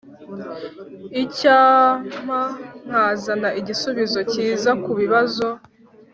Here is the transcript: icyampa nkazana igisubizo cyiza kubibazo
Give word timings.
icyampa 1.23 2.39
nkazana 2.87 3.49
igisubizo 3.59 4.19
cyiza 4.31 4.71
kubibazo 4.83 5.47